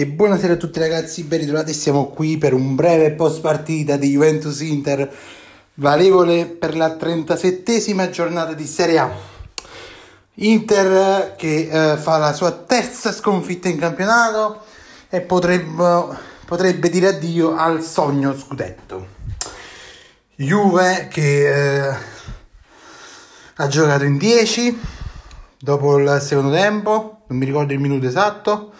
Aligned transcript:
E 0.00 0.06
buonasera 0.06 0.54
a 0.54 0.56
tutti 0.56 0.78
ragazzi, 0.78 1.24
ben 1.24 1.40
ritrovati, 1.40 1.74
siamo 1.74 2.06
qui 2.06 2.38
per 2.38 2.54
un 2.54 2.74
breve 2.74 3.10
post 3.10 3.42
partita 3.42 3.98
di 3.98 4.08
Juventus 4.08 4.60
Inter 4.60 5.12
valevole 5.74 6.46
per 6.46 6.74
la 6.74 6.96
37esima 6.98 8.08
giornata 8.08 8.54
di 8.54 8.66
Serie 8.66 8.98
A. 8.98 9.12
Inter 10.36 11.34
che 11.36 11.68
eh, 11.70 11.96
fa 11.98 12.16
la 12.16 12.32
sua 12.32 12.50
terza 12.50 13.12
sconfitta 13.12 13.68
in 13.68 13.76
campionato 13.76 14.62
e 15.10 15.20
potrebbe, 15.20 16.16
potrebbe 16.46 16.88
dire 16.88 17.08
addio 17.08 17.54
al 17.54 17.82
sogno 17.82 18.34
scudetto. 18.34 19.06
Juve 20.34 21.08
che 21.10 21.88
eh, 21.88 21.94
ha 23.54 23.66
giocato 23.66 24.04
in 24.04 24.16
10 24.16 24.80
dopo 25.58 25.98
il 25.98 26.22
secondo 26.22 26.52
tempo, 26.52 27.20
non 27.26 27.38
mi 27.38 27.44
ricordo 27.44 27.74
il 27.74 27.80
minuto 27.80 28.06
esatto, 28.06 28.72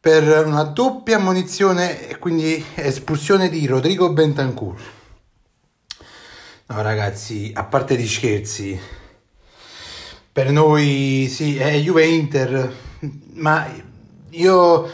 per 0.00 0.46
una 0.46 0.62
doppia 0.62 1.16
ammonizione 1.16 2.08
e 2.08 2.16
quindi 2.16 2.64
espulsione 2.74 3.50
di 3.50 3.66
Rodrigo 3.66 4.10
Bentancur. 4.12 4.80
No 6.66 6.82
ragazzi, 6.82 7.52
a 7.54 7.64
parte 7.64 7.96
gli 7.96 8.06
scherzi, 8.06 8.80
per 10.32 10.50
noi 10.50 11.28
sì, 11.30 11.58
è 11.58 11.76
Juve 11.80 12.06
Inter, 12.06 12.74
ma 13.34 13.68
io 14.30 14.90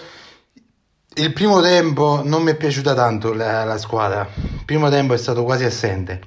il 1.15 1.33
primo 1.33 1.61
tempo 1.61 2.23
non 2.25 2.43
mi 2.43 2.51
è 2.51 2.57
piaciuta 2.57 2.95
tanto 2.95 3.33
la, 3.33 3.63
la 3.65 3.79
squadra, 3.79 4.29
il 4.35 4.65
primo 4.65 4.89
tempo 4.91 5.15
è 5.15 5.19
stato 5.19 5.45
quasi 5.45 5.65
assente. 5.65 6.21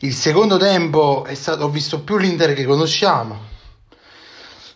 Il 0.00 0.14
secondo 0.14 0.56
tempo 0.56 1.26
stato, 1.32 1.64
ho 1.64 1.68
visto 1.70 2.02
più 2.02 2.16
l'Inter 2.16 2.54
che 2.54 2.64
conosciamo. 2.64 3.56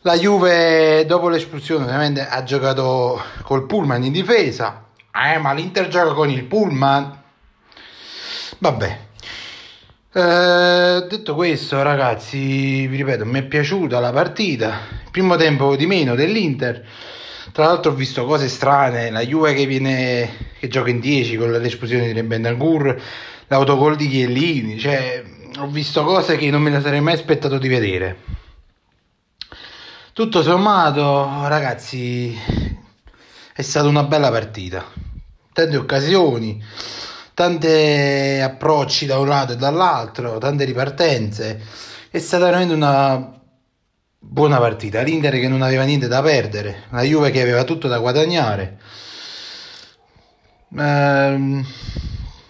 La 0.04 0.16
Juve 0.16 1.04
dopo 1.06 1.28
l'espulsione 1.28 1.84
ovviamente 1.84 2.26
ha 2.26 2.42
giocato 2.42 3.22
col 3.42 3.66
pullman 3.66 4.02
in 4.02 4.10
difesa. 4.10 4.86
Eh, 5.14 5.38
ma 5.38 5.52
l'Inter 5.52 5.86
gioca 5.86 6.12
con 6.12 6.28
il 6.28 6.42
pullman. 6.42 7.22
Vabbè. 8.58 8.98
Eh, 10.12 11.06
detto 11.08 11.36
questo, 11.36 11.80
ragazzi, 11.84 12.84
vi 12.88 12.96
ripeto, 12.96 13.24
mi 13.24 13.38
è 13.38 13.42
piaciuta 13.44 14.00
la 14.00 14.10
partita. 14.10 14.80
Primo 15.12 15.36
tempo 15.36 15.76
di 15.76 15.86
meno 15.86 16.16
dell'Inter. 16.16 16.84
Tra 17.52 17.66
l'altro 17.66 17.92
ho 17.92 17.94
visto 17.94 18.24
cose 18.24 18.48
strane, 18.48 19.08
la 19.08 19.20
Juve 19.20 19.54
che 19.54 19.66
viene 19.66 20.50
che 20.58 20.66
gioca 20.66 20.90
in 20.90 20.98
10 20.98 21.36
con 21.36 21.52
l'esplosione 21.52 22.12
di 22.12 22.22
Bendangur, 22.24 23.00
l'autogol 23.46 23.94
di 23.94 24.08
Chiellini, 24.08 24.80
cioè 24.80 25.22
ho 25.60 25.68
visto 25.68 26.02
cose 26.02 26.36
che 26.36 26.50
non 26.50 26.60
me 26.60 26.70
le 26.70 26.80
sarei 26.80 27.00
mai 27.00 27.14
aspettato 27.14 27.58
di 27.58 27.68
vedere. 27.68 28.40
Tutto 30.14 30.42
sommato, 30.42 31.48
ragazzi, 31.48 32.36
è 33.54 33.62
stata 33.62 33.88
una 33.88 34.02
bella 34.02 34.30
partita. 34.30 34.84
Tante 35.54 35.76
occasioni, 35.78 36.62
tanti 37.32 37.66
approcci 37.66 39.06
da 39.06 39.18
un 39.18 39.28
lato 39.28 39.54
e 39.54 39.56
dall'altro, 39.56 40.36
tante 40.36 40.64
ripartenze. 40.64 41.58
È 42.10 42.18
stata 42.18 42.44
veramente 42.44 42.74
una 42.74 43.40
buona 44.18 44.58
partita. 44.58 45.00
L'Inter 45.00 45.40
che 45.40 45.48
non 45.48 45.62
aveva 45.62 45.84
niente 45.84 46.08
da 46.08 46.20
perdere, 46.20 46.82
la 46.90 47.00
Juve 47.00 47.30
che 47.30 47.40
aveva 47.40 47.64
tutto 47.64 47.88
da 47.88 47.96
guadagnare. 47.98 48.78
Ehm, 50.76 51.66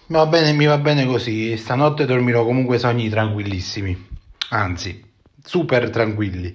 va 0.07 0.25
bene, 0.25 0.51
mi 0.51 0.65
va 0.65 0.77
bene 0.79 1.05
così. 1.05 1.55
Stanotte 1.55 2.03
dormirò 2.05 2.43
comunque 2.43 2.77
sogni 2.77 3.07
tranquillissimi, 3.07 4.05
anzi, 4.49 5.01
super 5.41 5.89
tranquilli. 5.89 6.53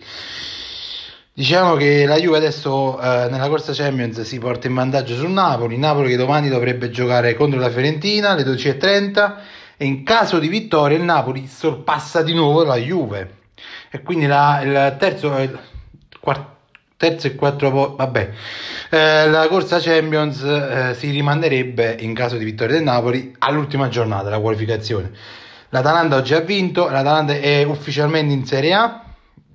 Diciamo 1.38 1.76
che 1.76 2.04
la 2.04 2.16
Juve 2.16 2.38
adesso 2.38 3.00
eh, 3.00 3.28
nella 3.30 3.46
corsa 3.48 3.72
Champions 3.72 4.22
si 4.22 4.40
porta 4.40 4.66
in 4.66 4.74
vantaggio 4.74 5.14
sul 5.14 5.30
Napoli, 5.30 5.78
Napoli 5.78 6.08
che 6.08 6.16
domani 6.16 6.48
dovrebbe 6.48 6.90
giocare 6.90 7.36
contro 7.36 7.60
la 7.60 7.70
Fiorentina 7.70 8.30
alle 8.30 8.42
12.30 8.42 9.34
e 9.76 9.84
in 9.84 10.02
caso 10.02 10.40
di 10.40 10.48
vittoria 10.48 10.96
il 10.96 11.04
Napoli 11.04 11.46
sorpassa 11.46 12.22
di 12.22 12.34
nuovo 12.34 12.64
la 12.64 12.74
Juve. 12.74 13.36
E 13.88 14.02
quindi 14.02 14.26
la, 14.26 14.60
il 14.64 14.96
terzo, 14.98 15.38
il 15.38 15.56
quarto, 16.18 16.56
terzo 16.96 17.28
e 17.28 17.36
quattro 17.36 17.94
vabbè. 17.94 18.30
Eh, 18.90 19.28
la 19.28 19.46
corsa 19.46 19.78
Champions 19.78 20.42
eh, 20.42 20.94
si 20.96 21.08
rimanderebbe 21.10 21.98
in 22.00 22.14
caso 22.14 22.36
di 22.36 22.44
vittoria 22.44 22.74
del 22.74 22.82
Napoli 22.82 23.32
all'ultima 23.38 23.88
giornata 23.88 24.28
la 24.28 24.40
qualificazione. 24.40 25.12
l'Atalanta 25.68 26.16
oggi 26.16 26.34
ha 26.34 26.40
vinto 26.40 26.88
l'Atalanta 26.88 27.34
è 27.34 27.62
ufficialmente 27.62 28.34
in 28.34 28.44
Serie 28.44 28.74
A 28.74 29.04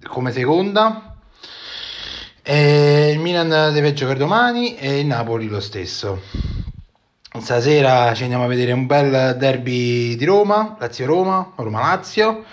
come 0.07 0.31
seconda 0.31 1.12
e 2.45 3.11
il 3.11 3.19
Milan 3.19 3.73
deve 3.73 3.93
giocare 3.93 4.19
domani 4.19 4.75
e 4.75 4.99
il 4.99 5.05
Napoli 5.05 5.47
lo 5.47 5.61
stesso. 5.61 6.21
Stasera 7.39 8.13
ci 8.13 8.23
andiamo 8.23 8.43
a 8.43 8.47
vedere 8.47 8.73
un 8.73 8.85
bel 8.85 9.37
derby 9.37 10.15
di 10.15 10.25
Roma, 10.25 10.75
Lazio-Roma, 10.77 11.53
Roma-Lazio. 11.55 12.43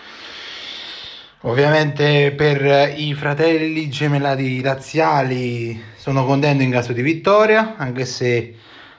Ovviamente 1.42 2.32
per 2.36 2.94
i 2.96 3.14
fratelli 3.14 3.88
gemellati 3.88 4.62
razziali 4.62 5.82
sono 5.96 6.24
contento 6.24 6.62
in 6.62 6.70
caso 6.70 6.92
di 6.92 7.02
vittoria, 7.02 7.74
anche 7.76 8.04
se 8.04 8.54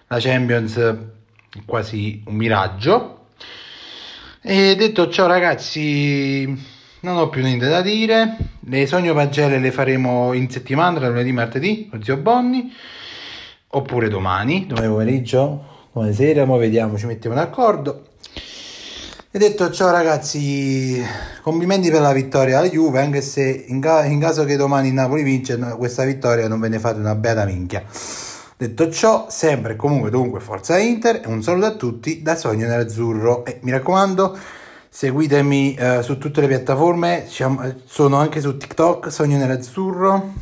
la 0.08 0.20
Champions 0.20 0.78
è 0.78 1.60
quasi 1.66 2.22
un 2.26 2.36
miraggio. 2.36 3.28
E 4.42 4.76
detto 4.76 5.08
ciò 5.10 5.26
ragazzi, 5.26 6.71
non 7.02 7.18
ho 7.18 7.30
più 7.30 7.42
niente 7.42 7.68
da 7.68 7.82
dire. 7.82 8.38
Le 8.62 8.88
sogno 8.88 9.14
pagelle 9.14 9.60
le 9.60 9.72
faremo 9.72 10.34
in 10.34 10.50
settimana, 10.50 11.00
tra 11.00 11.10
lunedì 11.10 11.30
e 11.30 11.34
martedì, 11.34 11.88
con 11.90 12.04
zio 12.04 12.18
Bonni. 12.18 12.72
Oppure 13.74 14.10
domani, 14.10 14.68
domani 14.68 14.88
pomeriggio, 14.88 15.64
domani 15.94 16.14
sera, 16.14 16.44
ora 16.44 16.58
vediamo, 16.58 16.98
ci 16.98 17.06
mettiamo 17.06 17.36
d'accordo. 17.36 18.08
E 19.34 19.40
detto 19.40 19.72
ciò 19.72 19.92
ragazzi, 19.92 21.02
complimenti 21.42 21.90
per 21.90 22.02
la 22.02 22.12
vittoria 22.12 22.58
alla 22.58 22.68
Juve, 22.68 23.00
anche 23.00 23.22
se 23.22 23.66
in, 23.68 23.80
ca- 23.80 24.04
in 24.04 24.20
caso 24.20 24.44
che 24.44 24.58
domani 24.58 24.92
Napoli 24.92 25.24
vince, 25.24 25.58
questa 25.78 26.04
vittoria 26.04 26.50
non 26.50 26.60
ve 26.60 26.68
ne 26.68 26.80
fate 26.80 27.00
una 27.00 27.16
beata 27.16 27.46
minchia. 27.46 27.82
Detto 28.58 28.92
ciò, 28.92 29.28
sempre 29.30 29.74
e 29.74 29.76
comunque 29.78 30.10
dunque 30.10 30.42
forza 30.42 30.78
Inter 30.78 31.22
e 31.24 31.28
un 31.28 31.42
saluto 31.42 31.66
a 31.66 31.72
tutti 31.72 32.22
da 32.22 32.36
Sogno 32.36 32.68
Nerazzurro 32.68 33.46
e 33.46 33.60
mi 33.62 33.72
raccomando 33.72 34.38
seguitemi 34.94 35.74
eh, 35.76 36.04
su 36.04 36.18
tutte 36.18 36.42
le 36.42 36.48
piattaforme, 36.48 37.26
sono 37.86 38.18
anche 38.18 38.42
su 38.42 38.58
TikTok, 38.58 39.10
Sogno 39.10 39.38
Nerazzurro. 39.38 40.34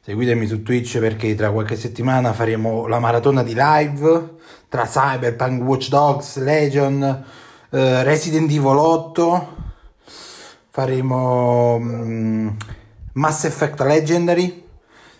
Seguitemi 0.00 0.46
su 0.46 0.62
Twitch 0.62 0.98
perché 0.98 1.34
tra 1.34 1.50
qualche 1.50 1.76
settimana 1.76 2.32
faremo 2.32 2.86
la 2.86 2.98
maratona 2.98 3.42
di 3.42 3.52
live 3.54 4.36
tra 4.70 4.86
Cyberpunk, 4.86 5.62
Watch 5.62 5.88
Dogs, 5.88 6.38
Legion, 6.38 7.02
eh, 7.68 8.02
Resident 8.02 8.50
Evil 8.50 8.76
8. 8.78 9.56
Faremo 10.70 11.74
um, 11.74 12.56
Mass 13.12 13.44
Effect 13.44 13.80
Legendary. 13.82 14.64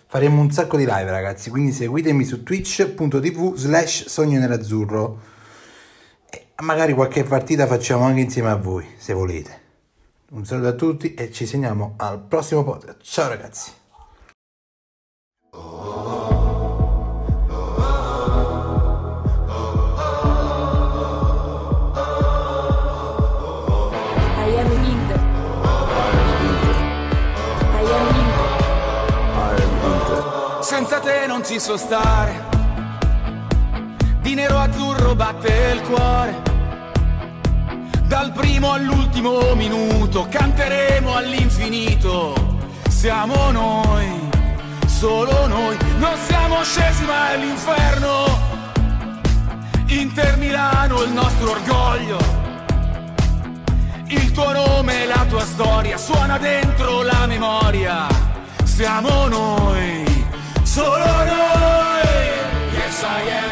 Faremo 0.07 0.41
un 0.41 0.51
sacco 0.51 0.77
di 0.77 0.85
live 0.85 1.11
ragazzi, 1.11 1.51
quindi 1.51 1.71
seguitemi 1.71 2.25
su 2.25 2.41
twitch.tv 2.41 3.55
slash 3.55 4.07
sogno 4.07 4.39
nerazzurro 4.39 5.19
magari 6.61 6.93
qualche 6.93 7.23
partita 7.23 7.67
facciamo 7.67 8.05
anche 8.05 8.21
insieme 8.21 8.49
a 8.49 8.55
voi, 8.55 8.85
se 8.97 9.13
volete. 9.13 9.59
Un 10.31 10.45
saluto 10.45 10.67
a 10.67 10.73
tutti 10.73 11.13
e 11.13 11.31
ci 11.31 11.45
sentiamo 11.45 11.95
al 11.97 12.19
prossimo 12.19 12.63
podcast. 12.63 13.01
Ciao 13.01 13.27
ragazzi! 13.27 13.79
Senza 30.61 30.99
te 30.99 31.25
non 31.27 31.43
ci 31.43 31.59
so 31.59 31.75
stare, 31.75 32.33
di 34.21 34.33
nero 34.35 34.57
azzurro 34.57 35.15
batte 35.15 35.73
il 35.73 35.81
cuore 35.81 36.50
dal 38.11 38.33
primo 38.33 38.73
all'ultimo 38.73 39.55
minuto 39.55 40.27
canteremo 40.29 41.15
all'infinito. 41.15 42.57
Siamo 42.89 43.51
noi, 43.51 44.29
solo 44.85 45.47
noi. 45.47 45.77
Non 45.97 46.17
siamo 46.27 46.61
scesi 46.61 47.05
mai 47.05 47.35
all'inferno. 47.35 48.25
Inter 49.85 50.35
Milano 50.35 51.03
il 51.03 51.11
nostro 51.13 51.51
orgoglio. 51.51 52.17
Il 54.07 54.31
tuo 54.33 54.51
nome 54.51 55.03
e 55.03 55.05
la 55.05 55.25
tua 55.29 55.45
storia 55.45 55.97
suona 55.97 56.37
dentro 56.37 57.03
la 57.03 57.25
memoria. 57.27 58.07
Siamo 58.65 59.29
noi, 59.29 60.25
solo 60.63 61.05
noi. 61.05 62.27
Yes, 62.73 63.03
I 63.03 63.31
am. 63.31 63.50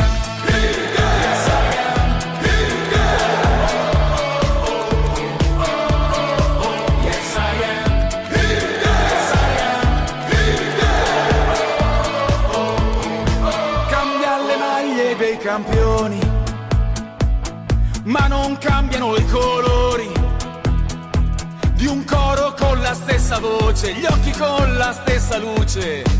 Maglie 14.99 15.15
dei 15.15 15.37
campioni, 15.37 16.19
ma 18.03 18.27
non 18.27 18.57
cambiano 18.57 19.15
i 19.15 19.25
colori 19.27 20.11
di 21.73 21.85
un 21.85 22.03
coro 22.03 22.53
con 22.53 22.81
la 22.81 22.93
stessa 22.93 23.39
voce, 23.39 23.93
gli 23.93 24.05
occhi 24.05 24.31
con 24.31 24.75
la 24.75 24.91
stessa 24.91 25.37
luce 25.37 26.18